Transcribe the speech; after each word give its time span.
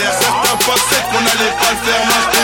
terre. 0.00 0.12
Certains 0.12 0.56
pas 0.56 1.02
qu'on 1.10 1.18
allait 1.18 1.56
pas 1.58 1.70
le 1.70 1.90
faire. 1.90 2.39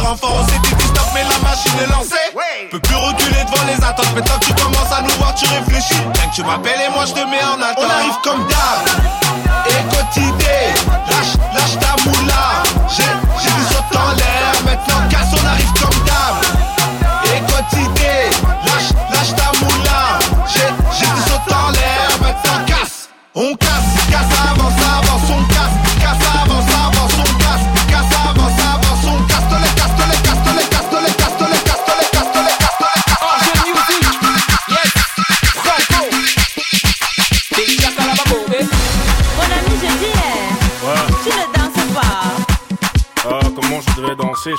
Renforts 0.00 0.36
On 0.40 0.46
s'est 0.48 0.58
dit 0.62 0.84
stop 0.84 1.06
mais 1.14 1.22
la 1.22 1.38
machine 1.48 1.78
est 1.82 1.90
lancée 1.92 2.26
Peux 2.70 2.80
plus 2.80 2.96
reculer 2.96 3.44
devant 3.44 3.64
les 3.66 3.84
attentes 3.84 4.14
Maintenant 4.14 4.38
que 4.40 4.46
tu 4.46 4.54
commences 4.54 4.92
à 4.92 5.02
nous 5.02 5.14
voir 5.18 5.34
tu 5.34 5.46
réfléchis 5.46 6.00
Rien 6.14 6.28
que 6.28 6.34
tu 6.34 6.42
m'appelles 6.42 6.80
et 6.86 6.90
moi 6.92 7.04
je 7.06 7.12
te 7.12 7.24
mets 7.28 7.44
en 7.44 7.60
attente 7.60 7.84
On 7.84 7.90
arrive 7.90 8.18
comme 8.22 8.46
d'hab. 8.46 9.30
Et 9.66 9.82
quotidien, 9.94 10.62
lâche, 11.08 11.36
lâche 11.54 11.78
ta 11.78 11.94
moula. 12.04 12.62
J'ai, 12.88 13.02
j'ai 13.42 13.50
du 13.50 13.64
saut 13.64 13.98
en 13.98 14.12
l'air, 14.16 14.52
maintenant 14.64 15.08
casse, 15.08 15.28
on 15.32 15.46
arrive 15.46 15.72
comme 15.74 16.04
d'hab. 16.04 16.34
Et 17.24 17.40
quotidien, 17.52 18.30
lâche, 18.64 18.90
lâche 19.12 19.34
ta 19.36 19.52
moula. 19.60 20.18
J'ai, 20.46 20.68
j'ai 20.98 21.06
du 21.06 21.20
saut 21.28 21.54
en 21.54 21.70
l'air, 21.70 22.08
maintenant 22.22 22.64
casse. 22.66 23.08
On 23.34 23.54
casse, 23.54 23.69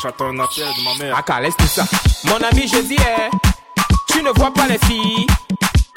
J'attends 0.02 0.30
un 0.30 0.40
appel 0.40 0.66
de 0.78 0.84
ma 0.84 0.96
mère. 0.96 1.18
Aka, 1.18 1.42
laisse 1.42 1.56
tout 1.58 1.68
ça. 1.68 1.84
Mon 2.26 2.36
ami, 2.38 2.68
je 2.68 2.80
dis, 2.82 2.96
eh, 3.00 3.30
tu 4.08 4.22
ne 4.24 4.30
vois 4.32 4.54
pas 4.54 4.68
les 4.68 4.78
filles. 4.88 5.28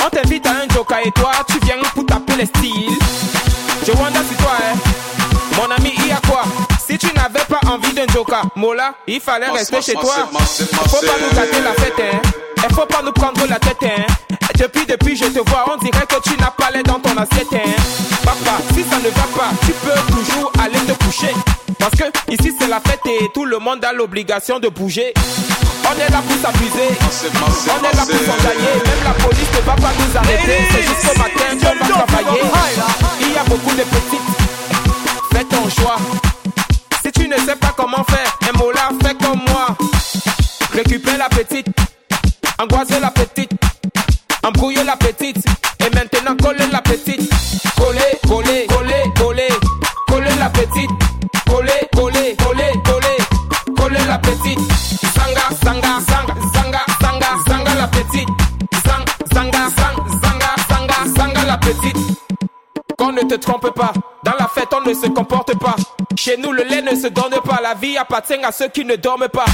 On 0.05 0.09
t'invite 0.09 0.47
à 0.47 0.51
un 0.51 0.69
joker 0.75 0.99
et 1.05 1.11
toi, 1.13 1.33
tu 1.49 1.59
viens 1.65 1.77
pour 1.95 2.05
taper 2.07 2.37
les 2.37 2.47
styles. 2.47 2.91
Je 3.87 3.93
wonder 3.93 4.19
si 4.29 4.35
toi, 4.37 4.53
eh, 4.61 5.57
mon 5.57 5.71
ami, 5.71 5.93
il 5.99 6.09
y 6.09 6.13
a 6.13 6.21
quoi? 6.29 6.43
Si 6.87 6.99
tu 6.99 7.07
n'avais 7.15 7.45
pas 7.49 7.61
envie 7.71 7.93
d'un 7.93 8.07
joker, 8.13 8.43
Mola, 8.57 8.95
il 9.07 9.21
fallait 9.21 9.49
rester 9.51 9.81
chez 9.81 9.95
toi. 9.95 10.29
Faut 10.33 11.07
pas 11.07 11.13
nous 11.21 11.37
gâter 11.37 11.61
la 11.63 11.73
fête, 11.75 11.95
hein. 12.01 12.21
Et 12.69 12.75
faut 12.75 12.87
pas 12.87 13.03
nous 13.03 13.13
prendre 13.13 13.47
la 13.49 13.59
tête, 13.59 13.83
hein. 13.83 14.05
Et 14.55 14.59
Depuis, 14.59 14.87
depuis, 14.87 15.17
je 15.17 15.27
te 15.27 15.39
vois, 15.49 15.65
on 15.73 15.77
dirait 15.79 16.07
que 16.07 16.21
tu 16.23 16.37
n'as 16.41 16.51
pas 16.51 16.71
l'air 16.71 16.83
dans 16.85 16.99
ton 17.01 17.17
assiette, 17.17 17.53
hein. 17.53 17.71
Papa, 18.25 18.59
si 18.75 18.83
ça 18.83 18.97
ne 18.97 19.09
va 19.11 19.27
pas, 19.37 19.51
tu 19.65 19.73
peux 19.73 20.15
toujours 20.15 20.53
aller 20.63 20.79
te 20.81 21.05
coucher. 21.05 21.33
Parce 21.85 21.97
que 21.97 22.33
ici 22.33 22.51
c'est 22.59 22.67
la 22.67 22.81
fête 22.81 23.05
et 23.05 23.29
tout 23.35 23.45
le 23.45 23.59
monde 23.59 23.85
a 23.85 23.93
l'obligation 23.93 24.59
de 24.59 24.69
bouger. 24.69 25.13
On 25.87 25.93
est 26.01 26.11
là 26.11 26.23
pour 26.27 26.37
s'amuser, 26.41 26.97
on 27.69 27.79
est 27.79 27.95
là 27.95 28.07
pour 28.07 28.21
s'engager. 28.21 28.75
Même 28.87 29.05
la 29.05 29.13
police 29.23 29.53
ne 29.53 29.61
va 29.61 29.75
pas 29.75 29.93
nous 29.99 30.17
arrêter. 30.17 30.67
C'est 30.71 30.83
jusqu'au 30.83 31.19
matin 31.19 31.51
qu'on 31.61 31.99
va 31.99 32.07
travailler. 32.07 32.41
Il 33.21 33.33
y 33.33 33.37
a 33.37 33.45
beaucoup 33.45 33.73
de 33.73 33.83
petites. 33.83 34.29
Fais 35.31 35.45
ton 35.45 35.69
choix. 35.69 35.97
Si 37.05 37.13
tu 37.13 37.29
ne 37.29 37.37
sais 37.37 37.57
pas 37.57 37.75
comment 37.77 38.03
faire, 38.05 38.39
un 38.49 38.59
mot 38.59 38.73
là, 38.73 38.89
fais 39.03 39.15
comme 39.23 39.43
moi. 39.47 39.77
Récupère 40.73 41.19
la 41.19 41.29
petite, 41.29 41.67
angoisser 42.59 42.99
la 42.99 43.11
petite, 43.11 43.51
embrouiller 44.43 44.85
la 44.85 44.97
petite, 44.97 45.45
et 45.81 45.91
maintenant 45.95 46.35
coller 46.43 46.67
la 46.73 46.81
ne 66.95 67.01
se 67.01 67.09
donne 67.09 67.35
pas, 67.45 67.61
la 67.63 67.75
vie 67.75 67.97
appartient 67.99 68.35
à 68.35 68.53
ceux 68.53 68.69
qui 68.69 68.85
ne 68.85 68.97
dorment 68.97 69.29
pas. 69.29 69.47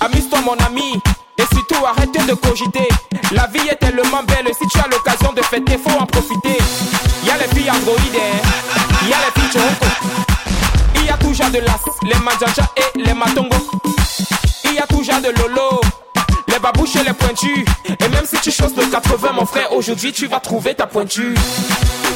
Amuse-toi 0.00 0.40
mon 0.42 0.56
ami, 0.66 1.00
et 1.38 1.44
surtout 1.54 1.84
arrête 1.86 2.12
de 2.12 2.34
cogiter. 2.34 2.88
La 3.32 3.46
vie 3.46 3.66
est 3.68 3.76
tellement 3.76 4.22
belle, 4.24 4.52
si 4.52 4.68
tu 4.68 4.78
as 4.78 4.88
l'occasion 4.88 5.32
de 5.32 5.42
fêter, 5.42 5.78
faut 5.78 5.98
en 5.98 6.06
profiter. 6.06 6.58
Y 7.24 7.30
a 7.30 7.38
les 7.38 7.48
filles 7.54 7.70
androïdes, 7.70 8.20
y 9.02 9.12
a 9.12 9.16
les 9.24 9.40
filles. 9.40 9.60
Il 10.96 11.06
y 11.06 11.08
a 11.08 11.16
toujours 11.16 11.50
de 11.50 11.58
l'as, 11.58 11.80
les 12.02 12.18
manjaja 12.18 12.68
et 12.76 12.98
les 12.98 13.14
matongo. 13.14 13.56
Il 14.64 14.74
y 14.74 14.78
a 14.78 14.86
toujours 14.86 15.20
de 15.20 15.30
lolo, 15.40 15.77
les 16.96 17.12
pointus. 17.12 17.64
Et 17.88 18.08
même 18.08 18.24
si 18.24 18.36
tu 18.40 18.50
choses 18.50 18.74
le 18.76 18.86
80, 18.86 19.32
mon 19.32 19.46
frère, 19.46 19.72
aujourd'hui 19.72 20.12
tu 20.12 20.26
vas 20.26 20.40
trouver 20.40 20.74
ta 20.74 20.86
pointure. 20.86 21.34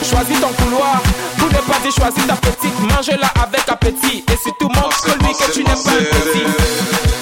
Choisis 0.03 0.41
ton 0.41 0.49
couloir, 0.49 1.01
pour 1.39 1.49
ne 1.49 1.59
pas 1.59 1.79
dire 1.83 1.93
choisis 1.93 2.27
ta 2.27 2.35
petite, 2.37 2.79
mange-la 2.81 3.27
avec 3.43 3.69
appétit. 3.69 4.25
Et 4.33 4.37
surtout 4.43 4.69
montre-lui 4.69 5.33
que 5.35 5.53
tu 5.53 5.61
n'es 5.61 5.65
pas 5.65 5.75
petit. 5.75 6.45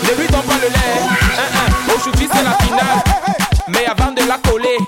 Ne 0.04 0.20
lui 0.20 0.28
donne 0.28 0.42
pas 0.42 0.54
le 0.62 0.68
lait, 0.68 1.94
aujourd'hui 1.94 2.28
c'est 2.32 2.42
la 2.42 2.52
finale. 2.52 3.04
Mais 3.68 3.86
avant 3.86 4.12
de 4.12 4.26
la 4.28 4.38
coller, 4.38 4.78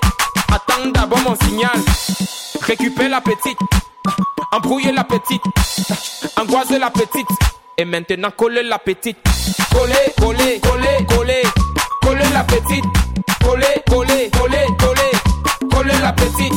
attends 0.48 0.88
d'abord 0.92 1.20
mon 1.20 1.36
signal. 1.46 1.78
Récupère 2.62 3.08
la 3.08 3.20
petite, 3.20 3.58
embrouiller 4.52 4.92
la 4.92 5.04
petite, 5.04 5.42
angoiser 6.40 6.78
la 6.78 6.90
petite. 6.90 7.28
Et 7.78 7.84
maintenant 7.84 8.30
coller 8.36 8.62
la 8.62 8.78
petite. 8.78 9.16
Coller, 9.72 10.12
coller, 10.20 10.60
coller, 10.60 11.06
coller 11.08 11.42
petite. 12.44 12.84
Coller, 13.42 13.82
coller, 13.88 14.30
coller, 14.30 14.66
coller, 14.78 15.70
coller 15.70 15.98
la 16.02 16.12
petite. 16.12 16.54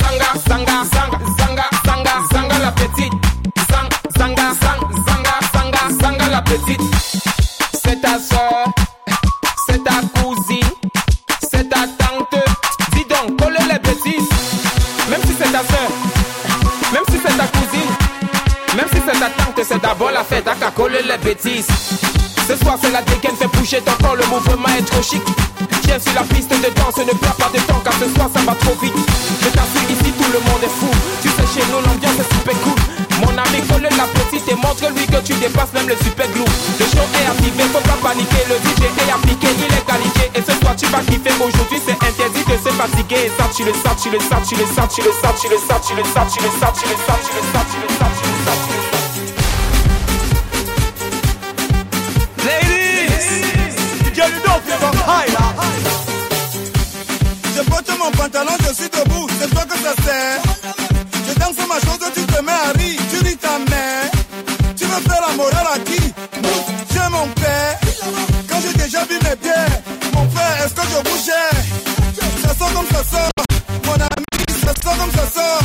Zanga, 0.00 0.32
zanga, 0.48 0.84
zanga, 0.92 1.18
zanga, 1.38 1.64
zanga, 1.84 2.14
zanga 2.32 2.58
la 2.58 2.72
petite. 2.72 3.12
Zang, 3.70 3.88
zanga, 4.18 4.54
zang, 4.62 4.80
zanga, 5.06 5.34
zanga, 5.52 5.82
zanga 6.00 6.28
la 6.30 6.42
petite. 6.42 6.80
C'est 7.84 8.00
ta 8.00 8.18
soeur, 8.18 8.64
c'est 9.66 9.82
ta 9.84 10.00
cousine, 10.20 10.72
c'est 11.50 11.68
ta 11.68 11.86
tante. 11.98 12.42
Dis 12.92 13.04
donc, 13.04 13.38
coller 13.40 13.64
les 13.70 13.78
bêtises. 13.78 14.28
Même 15.10 15.22
si 15.26 15.34
c'est 15.38 15.52
ta 15.52 15.62
soeur, 15.62 15.90
même 16.92 17.04
si 17.10 17.18
c'est 17.24 17.36
ta 17.36 17.46
cousine, 17.46 17.92
même 18.76 18.88
si 18.92 19.00
c'est 19.06 19.18
ta 19.20 19.30
tante, 19.30 19.64
c'est 19.64 19.80
d'abord 19.80 20.10
la 20.10 20.24
fête 20.24 20.48
à 20.48 20.70
coller 20.70 21.02
les 21.02 21.18
bêtises. 21.18 21.68
Ce 22.48 22.56
soir 22.56 22.76
c'est 22.82 22.90
la 22.90 23.02
dégaine, 23.02 23.36
fait 23.36 23.46
bouger 23.56 23.80
ton 23.80 24.14
le 24.14 24.26
mouvement 24.26 24.74
est 24.76 24.82
trop 24.82 25.02
chic. 25.02 25.22
Viens 25.84 25.98
sur 25.98 26.14
la 26.14 26.22
piste 26.22 26.50
de 26.50 26.70
danse, 26.74 26.98
ne 26.98 27.14
perds 27.14 27.38
pas 27.38 27.50
de 27.54 27.60
temps 27.64 27.80
car 27.84 27.94
ce 27.94 28.08
soir 28.14 28.28
ça 28.34 28.40
va 28.42 28.54
trop 28.54 28.74
vite. 28.82 28.94
Je 29.40 29.48
t'assure 29.48 29.86
ici 29.88 30.10
tout 30.10 30.30
le 30.32 30.40
monde 30.50 30.62
est 30.62 30.74
fou. 30.74 30.90
Tu 31.22 31.28
sais 31.28 31.46
chez 31.54 31.64
nous 31.70 31.78
l'ambiance 31.78 32.18
est 32.18 32.34
super 32.34 32.58
cool. 32.66 32.78
Mon 33.22 33.30
ami 33.38 33.62
colle 33.70 33.86
la 33.86 34.06
petite 34.10 34.42
et 34.50 34.58
montre-lui 34.58 35.06
que 35.06 35.22
tu 35.22 35.34
dépasses 35.38 35.72
même 35.72 35.86
le 35.86 35.96
super 36.02 36.26
glue. 36.34 36.42
Le 36.42 36.86
show 36.90 37.06
est 37.14 37.26
activé, 37.30 37.62
faut 37.70 37.84
pas 37.86 37.98
paniquer, 38.02 38.42
le 38.50 38.58
DJ 38.58 38.90
est 38.90 39.12
appliqué, 39.12 39.46
il 39.46 39.70
est 39.70 39.86
qualifié. 39.86 40.26
Et 40.34 40.42
ce 40.42 40.52
soir 40.58 40.74
tu 40.74 40.86
vas 40.90 41.00
kiffer, 41.06 41.34
aujourd'hui 41.38 41.78
c'est 41.78 41.94
interdit 41.94 42.42
de 42.42 42.56
se 42.58 42.70
fatigué, 42.74 43.30
ça 43.38 43.46
tu 43.54 43.62
le 43.62 43.72
sens, 43.72 43.94
tu 44.02 44.10
le 44.10 44.18
sens, 44.18 44.42
tu 44.50 44.56
le 44.58 44.66
sens, 44.66 44.90
tu 44.90 45.00
le 45.02 45.10
sens, 45.14 45.38
tu 45.38 45.46
le 45.46 45.58
sens, 45.62 45.78
tu 45.78 45.94
le 45.94 45.94
sens, 45.94 45.94
tu 45.94 45.94
le 45.94 46.02
sens, 46.02 46.26
tu 46.34 46.40
le 46.42 46.50
sens, 46.50 46.74
tu 46.74 46.86
le 46.90 46.96
sens, 46.98 47.18
tu 47.22 47.30
le 47.30 47.44
sens, 47.54 47.64
tu 47.70 47.78
le 47.78 47.88
sens, 48.02 48.14
tu 48.18 48.31
ça 59.94 60.02
sert. 60.02 60.42
Je 61.28 61.34
danse 61.38 61.56
ma 61.68 61.78
chose, 61.80 62.10
tu 62.14 62.22
te 62.22 62.42
mets 62.42 62.52
à 62.52 62.72
rire, 62.78 63.00
tu 63.10 63.18
ris 63.24 63.36
ta 63.36 63.58
mère. 63.58 64.10
Tu 64.76 64.84
veux 64.84 65.00
faire 65.00 65.20
la 65.28 65.34
morale 65.34 65.66
à 65.74 65.78
qui? 65.78 66.02
J'ai 66.92 67.08
mon 67.10 67.26
père. 67.40 67.78
Quand 68.48 68.60
j'ai 68.62 68.74
déjà 68.82 69.04
vu 69.04 69.16
mes 69.24 69.36
pieds, 69.36 69.72
mon 70.14 70.28
frère, 70.30 70.56
est-ce 70.64 70.74
que 70.74 70.82
je 70.82 70.98
bougeais? 71.08 71.52
Ça 72.42 72.54
sort 72.58 72.72
comme 72.74 72.86
ça 72.86 73.02
sort, 73.10 73.30
mon 73.84 73.94
ami, 73.94 74.26
ça 74.64 74.72
sort 74.82 74.96
comme 74.96 75.12
ça 75.12 75.26
sort. 75.34 75.62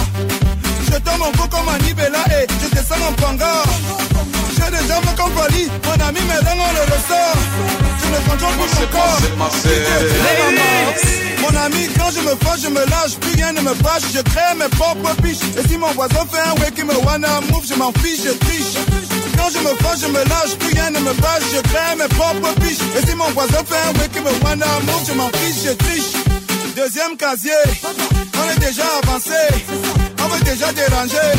Je 0.85 0.97
tombe 0.97 1.19
mon 1.19 1.31
cou 1.31 1.47
comme 1.50 1.69
un 1.69 1.77
Nibela 1.80 2.23
et 2.31 2.47
je 2.62 2.68
descends 2.75 3.07
en 3.07 3.13
panga. 3.13 3.63
J'ai 4.56 4.69
des 4.71 4.83
jambes 4.88 5.15
comme 5.15 5.35
Wally, 5.38 5.69
mon 5.85 6.06
ami, 6.06 6.19
mes 6.21 6.41
dents 6.45 6.63
on 6.68 6.73
le 6.73 6.83
ressort. 6.94 7.39
Je 8.01 8.07
ne 8.07 8.19
contrôle 8.30 8.56
plus 8.59 8.71
mon 9.38 9.50
corps. 9.50 11.26
Mon 11.41 11.55
ami, 11.55 11.87
quand 11.97 12.11
je 12.11 12.21
me 12.21 12.35
fâche, 12.43 12.61
je 12.63 12.69
me 12.69 12.83
lâche, 12.85 13.15
plus 13.21 13.35
rien 13.35 13.53
ne 13.53 13.61
me 13.61 13.73
fâche, 13.75 14.03
je 14.13 14.21
crée 14.21 14.55
mes 14.57 14.69
propres 14.69 15.15
piches. 15.21 15.43
Et 15.57 15.67
si 15.67 15.77
mon 15.77 15.91
voisin 15.91 16.25
fait 16.31 16.41
un 16.41 16.53
way 16.61 16.71
qui 16.75 16.83
me 16.83 16.95
wanna 17.05 17.41
move, 17.51 17.65
je 17.67 17.75
m'en 17.75 17.91
fiche, 17.93 18.23
je 18.25 18.31
triche. 18.45 18.73
Quand 19.37 19.49
je 19.53 19.59
me 19.59 19.75
fâche, 19.83 19.99
je 20.01 20.07
me 20.07 20.23
lâche, 20.29 20.55
plus 20.59 20.73
rien 20.73 20.89
ne 20.89 20.99
me 20.99 21.13
fâche, 21.13 21.43
je 21.53 21.61
crée 21.69 21.95
mes 21.97 22.07
propres 22.15 22.53
piches. 22.61 22.83
Et 22.97 23.05
si 23.05 23.15
mon 23.15 23.29
voisin 23.31 23.63
fait 23.65 23.81
un 23.87 23.93
way 23.99 24.09
qui 24.11 24.19
me 24.19 24.31
wanna 24.43 24.65
move, 24.87 25.03
je 25.07 25.13
m'en 25.13 25.29
fiche, 25.29 25.63
je 25.65 25.73
triche. 25.73 26.13
Deuxième 26.75 27.17
casier, 27.17 27.51
on 27.83 28.51
est 28.51 28.59
déjà 28.59 28.83
avancé, 29.03 29.39
on 30.23 30.27
veut 30.27 30.43
déjà 30.43 30.71
déranger. 30.73 31.31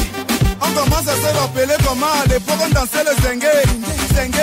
On 0.61 0.71
commence 0.73 1.07
à 1.07 1.15
se 1.15 1.39
rappeler 1.39 1.77
comment 1.87 2.07
à 2.07 2.27
l'époque 2.29 2.59
on 2.65 2.69
dansait 2.71 3.05
le 3.05 3.15
zengue, 3.23 3.47
zengue, 4.17 4.35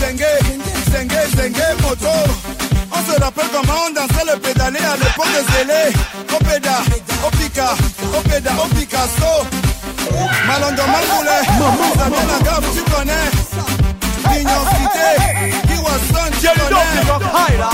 zengue, 0.00 0.24
zengue, 0.92 1.36
zengue, 1.36 1.82
moto. 1.82 2.69
On 3.00 3.12
se 3.12 3.18
rappelle 3.18 3.46
comment 3.50 3.80
on 3.86 3.92
dansait 3.94 4.26
le 4.30 4.38
pédalé 4.40 4.78
à 4.78 4.96
l'époque 4.96 5.32
de 5.32 5.42
Zélé. 5.52 5.96
Au 6.34 6.44
péda, 6.44 6.76
au 7.26 7.30
pica, 7.30 7.74
au 8.16 8.20
péda, 8.28 8.50
au 8.62 8.68
Picasso. 8.74 9.32
Malondo 10.46 10.82
Mangoulé, 10.82 11.38
Samuel 11.96 12.26
Nagab, 12.26 12.64
tu 12.74 12.82
connais. 12.92 13.28
Mignon 14.28 14.62
Cité, 14.70 15.08
Kiwason, 15.68 16.26
tu 16.40 16.48
connais. 16.60 17.00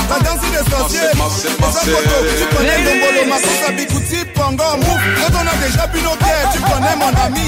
La 0.08 0.19
danse 0.20 0.44
des 0.52 0.70
sorciers, 0.70 1.00
les 1.02 2.37
tu 2.38 2.56
connais. 2.56 2.78
Dombolo, 2.84 3.23
Makosa, 3.28 3.73
Bikuti, 3.76 4.25
Pongo, 4.32 4.76
Mouf. 4.76 5.00
Quand 5.17 5.34
on 5.34 5.46
a 5.46 5.67
déjà 5.67 5.87
bu 5.88 6.02
nos 6.02 6.17
bières, 6.17 6.50
tu 6.52 6.61
connais 6.61 6.96
mon 6.96 7.12
ami. 7.25 7.46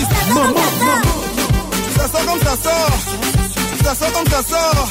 Ça 1.96 2.08
sort 2.08 2.26
comme 2.26 2.40
ça 2.40 2.56
sort, 2.60 2.98
ça 3.84 3.94
sort 3.94 4.12
comme 4.12 4.28
ça 4.32 4.42
sort. 4.42 4.88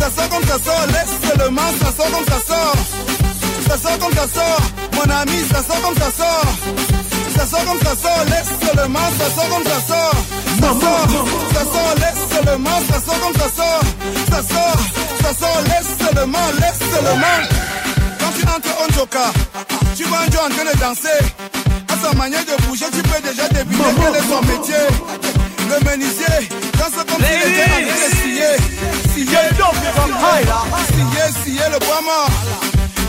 Ça 0.00 0.08
sort 0.16 0.28
comme 0.30 0.44
ça 0.44 0.58
sort, 0.64 0.86
laisse 0.86 1.28
seulement, 1.28 1.70
ça 1.78 1.92
sort 1.94 2.10
comme 2.10 2.24
ça 2.24 2.40
sort. 2.48 2.76
Ça 3.68 3.76
sort 3.76 3.98
comme 3.98 4.14
ça 4.14 4.26
sort, 4.34 4.60
mon 4.94 5.12
ami, 5.12 5.44
ça 5.52 5.62
sort 5.62 5.80
comme 5.82 5.94
ça 5.94 6.10
sort. 6.10 6.52
Ça 7.36 7.46
sort 7.46 7.64
comme 7.66 7.80
ça 7.80 7.94
sort, 8.00 8.24
laisse 8.24 8.48
seulement, 8.64 9.08
ça 9.18 9.30
sort 9.36 9.48
comme 9.50 9.64
ça 9.64 9.80
sort. 9.86 10.16
Ça 10.58 10.68
sort, 10.80 11.08
ça 11.52 11.60
sort, 11.60 11.94
laisse 12.00 12.22
seulement, 12.32 12.78
ça 12.90 13.00
sort 13.04 13.20
comme 13.20 13.34
ça 13.34 13.48
sort. 13.54 13.82
Ça 14.30 14.40
sort, 14.42 14.80
ça 15.22 15.34
sort, 15.38 15.62
laisse 15.66 15.92
seulement, 16.00 16.48
laisse 16.58 16.80
seulement. 16.80 17.38
Quand 18.18 18.32
tu 18.38 18.46
entres 18.48 18.74
en 18.80 18.92
joker, 18.94 19.32
tu 19.96 20.04
vois 20.04 20.20
un 20.20 20.30
Joe 20.32 20.40
en 20.46 20.48
train 20.48 20.64
de 20.64 20.78
danser. 20.80 21.20
À 21.92 22.08
sa 22.08 22.16
manière 22.16 22.44
de 22.46 22.62
bouger, 22.64 22.86
tu 22.90 23.02
peux 23.02 23.20
déjà 23.20 23.46
deviner 23.48 23.84
quel 24.00 24.16
est 24.16 24.28
son 24.32 24.40
métier. 24.46 24.86
Le 25.68 25.84
menuisier, 25.84 26.48
danse 26.78 27.04
comme 27.06 27.22
s'il 27.22 27.52
était 27.52 27.62
en 27.62 27.68
train 27.68 27.82
de 27.82 28.39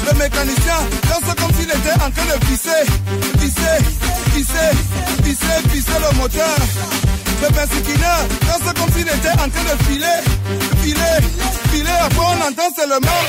Le 0.08 0.18
mécanicien 0.18 0.78
danse 1.04 1.34
comme 1.36 1.54
s'il 1.54 1.70
était 1.70 1.94
en 1.94 2.12
train 2.12 2.26
de 2.26 2.46
visser, 2.46 2.70
visser, 3.38 3.78
visser, 4.34 4.72
visser, 5.24 5.68
visser 5.70 6.00
le 6.00 6.18
moteur. 6.18 6.56
Le 7.42 7.50
bensiquineur 7.50 8.20
danse 8.48 8.74
comme 8.74 8.92
s'il 8.94 9.08
était 9.08 9.32
en 9.32 9.50
train 9.50 9.76
de 9.76 9.84
filer, 9.84 10.20
filer, 10.82 11.18
filer. 11.72 11.98
Après 12.04 12.20
on 12.20 12.48
entend 12.48 12.76
seulement. 12.76 13.22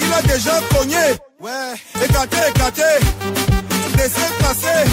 Il 0.00 0.12
a 0.12 0.22
déjà 0.22 0.60
cogné, 0.74 0.96
ouais, 1.40 2.04
écarté, 2.04 2.36
écarté, 2.48 2.82
laissé 3.96 4.26
passer. 4.40 4.90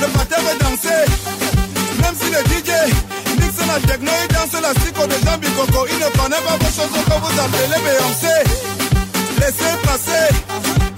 Le 0.00 0.06
matin 0.08 0.36
veut 0.40 0.58
danser, 0.58 1.04
même 2.02 2.14
si 2.20 2.30
le 2.30 2.40
DJ 2.50 2.70
mixe 3.40 3.66
la 3.66 3.80
techno, 3.88 4.12
il 4.22 4.34
danse 4.34 4.60
la 4.60 4.72
Il 5.42 5.98
ne 5.98 6.10
connaît 6.16 6.42
pas 6.46 6.56
vos 6.60 6.70
chansons 6.70 7.02
que 7.04 7.16
vous 7.18 7.40
appelez 7.40 7.80
Beyoncé. 7.82 8.34
Laissez 9.40 9.76
passer, 9.82 10.28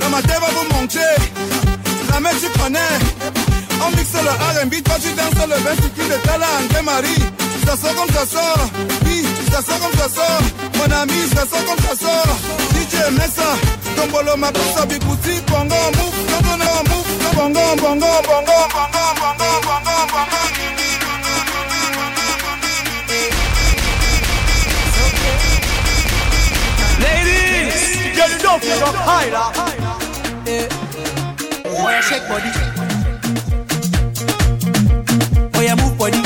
le 0.01 0.09
matin 0.11 0.35
va 0.41 0.49
vous 0.49 0.77
monter. 0.77 1.01
La 2.11 2.21
main 2.21 2.31
tu 2.39 2.49
connais, 2.61 2.79
on 3.81 3.91
mixe 3.97 4.13
le 4.13 4.29
R&B, 4.29 4.83
toi 4.85 4.97
tu 5.01 5.09
danses 5.15 5.49
le 5.49 5.57
vin 5.65 5.77
qui 5.77 6.09
de 6.09 6.15
André 6.15 6.83
Marie. 6.83 7.23
Ça 7.65 7.77
sort 7.77 7.95
comme 7.95 8.11
ça 8.11 8.27
sort, 8.27 8.71
oui, 9.07 9.25
ça 9.51 9.63
sort 9.63 9.81
comme 9.81 9.99
ça 9.99 10.09
sort. 10.09 10.43
Mon 10.77 10.95
ami, 10.95 11.29
ça 11.35 11.47
sort 11.47 11.65
comme 11.65 11.85
ça 11.85 11.97
sort. 11.97 12.37
DJ 12.75 13.11
Messa, 13.13 13.57
Bikuti, 14.87 15.41
Bongo, 15.49 15.75
en 15.75 15.97
move, 15.97 16.17
Bongo, 17.35 17.77
bongo, 17.77 17.77
bongo, 17.83 18.07
bongo, 18.29 18.57
bongo, 18.75 19.05
bongo, 19.23 19.97
bongo. 20.13 20.37
Up, 28.87 28.95
you 28.95 29.35
up 29.35 29.57
high. 29.57 29.77
Oh 31.69 31.89
yeah, 31.91 32.01
shake 32.01 32.27
body. 32.29 32.51
Oh 35.55 35.61
yeah, 35.61 35.75
move 35.75 35.99
body. 35.99 36.26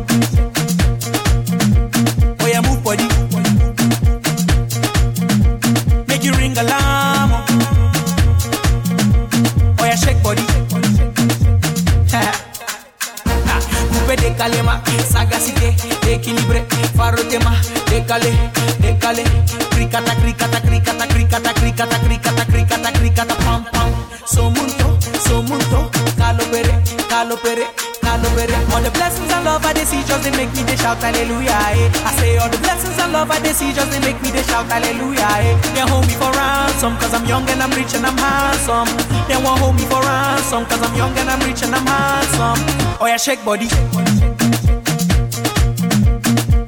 décalé, 18.11 18.33
décalé, 18.79 19.23
cricata, 19.69 20.13
cricata, 20.15 20.59
cricata, 20.61 21.07
cricata, 21.07 21.53
cricata, 21.53 21.97
cricata, 21.99 22.45
cricata, 22.45 22.91
cricata, 22.91 23.35
pam 23.35 23.63
pam, 23.71 23.89
somunto, 24.25 24.99
somunto, 25.23 25.89
calo 26.17 26.43
pere, 26.51 26.75
calo 27.07 27.37
pere, 27.37 27.67
calo 28.01 28.27
pere. 28.35 28.53
All 28.73 28.81
the 28.81 28.91
blessings 28.91 29.31
and 29.31 29.45
love 29.45 29.63
I 29.63 29.73
see 29.85 30.03
just 30.03 30.23
they 30.23 30.31
make 30.31 30.51
me 30.51 30.63
they 30.63 30.75
shout 30.75 30.97
hallelujah. 30.97 31.55
Eh. 31.55 31.87
I 32.03 32.11
say 32.19 32.37
all 32.37 32.49
the 32.49 32.57
blessings 32.57 32.99
and 32.99 33.13
love 33.13 33.31
I 33.31 33.39
see 33.53 33.71
just 33.71 33.89
they 33.91 33.99
make 34.01 34.21
me 34.21 34.31
they 34.31 34.43
shout 34.43 34.67
hallelujah. 34.67 35.31
Eh. 35.47 35.55
They 35.73 35.87
hold 35.87 36.05
me 36.05 36.13
for 36.13 36.31
ransom 36.35 36.97
cause 36.97 37.13
I'm 37.13 37.25
young 37.25 37.47
and 37.47 37.63
I'm 37.63 37.71
rich 37.71 37.95
and 37.95 38.05
I'm 38.05 38.17
handsome. 38.17 38.91
They 39.29 39.39
won't 39.39 39.59
hold 39.59 39.75
me 39.75 39.85
for 39.87 40.01
ransom 40.03 40.65
cause 40.65 40.83
I'm 40.83 40.93
young 40.97 41.15
and 41.15 41.29
I'm 41.29 41.39
rich 41.47 41.63
and 41.63 41.73
I'm 41.73 41.87
handsome. 41.87 42.59
Oh 42.99 43.07
yeah, 43.07 43.15
shake 43.15 43.43
body. 43.45 43.69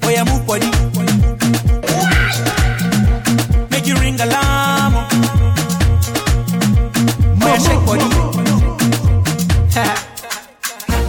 Oh 0.04 0.10
yeah, 0.10 0.24
move 0.24 0.48
body. 0.48 0.93
Ingalamu 4.14 5.02
Moya 7.42 7.58
shake 7.66 7.82
body 7.86 8.06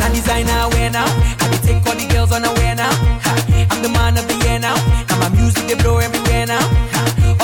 Now 0.01 0.09
designer 0.09 0.69
wear 0.73 0.89
now 0.91 1.05
I 1.05 1.51
be 1.53 1.59
take 1.67 1.85
all 1.85 1.95
the 2.01 2.07
girls 2.09 2.33
on 2.33 2.45
a 2.47 2.53
wear 2.57 2.75
now. 2.75 2.89
I'm 3.71 3.83
the 3.83 3.91
man 3.91 4.17
of 4.17 4.27
the 4.27 4.37
year 4.49 4.59
now. 4.59 4.75
Now 5.11 5.19
my 5.21 5.29
music 5.37 5.67
they 5.69 5.75
blow 5.75 5.99
everywhere 5.99 6.47
now. 6.47 6.65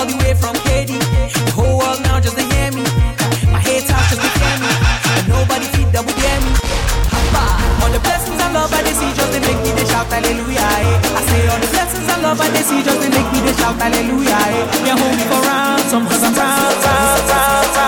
All 0.01 0.07
the 0.09 0.17
way 0.25 0.33
from 0.33 0.57
KD, 0.65 0.97
The 0.97 1.53
whole 1.53 1.77
world 1.77 2.01
now 2.09 2.21
just 2.21 2.37
to 2.39 2.45
hear 2.57 2.73
me. 2.73 2.81
Ha. 3.21 3.29
My 3.53 3.61
haters 3.61 3.93
just 4.09 4.17
they 4.17 4.33
fear 4.41 4.57
me. 4.65 4.71
And 5.13 5.29
nobody 5.29 5.67
feed 5.77 5.93
double 5.93 6.15
dare 6.17 6.41
me. 6.41 6.53
All 7.85 7.91
the 7.93 8.01
blessings 8.01 8.41
and 8.41 8.55
love 8.55 8.73
I 8.73 8.81
they 8.83 8.97
see 8.97 9.13
just 9.13 9.29
to 9.35 9.41
make 9.45 9.61
me 9.61 9.70
blessings 11.91 12.13
and 12.13 12.23
love 12.23 12.41
I 12.41 12.51
they 12.51 12.63
see 12.63 12.83
just 12.83 13.03
to 13.03 13.11
make 13.11 13.33
me 13.33 13.41
they 13.41 13.53
shout 13.55 13.81
hallelujah. 13.81 14.31
Yeah, 14.31 14.71
They 14.85 14.91
hold 14.91 15.17
me 15.17 15.25
for 15.27 15.41
ransom, 15.43 16.07
cause 16.07 16.23
I'm 16.23 16.35
round, 16.35 16.85
round, 16.85 17.31
round. 17.31 17.80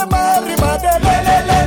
the 0.00 0.06
man, 0.06 0.44
riba 0.44 0.78
de 0.78 0.92
lelele. 1.04 1.59